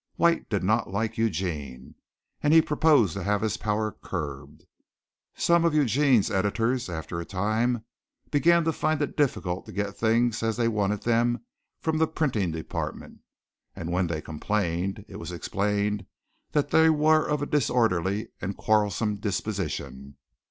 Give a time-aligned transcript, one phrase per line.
[0.15, 1.93] White did not like Eugene,
[2.41, 4.65] and he proposed to have his power curbed.
[5.35, 7.85] Some of Eugene's editors, after a time,
[8.31, 11.45] began to find it difficult to get things as they wanted them
[11.79, 13.19] from the printing department,
[13.75, 16.07] and, when they complained, it was explained
[16.51, 20.15] that they were of a disorderly and quarrelsome disposition.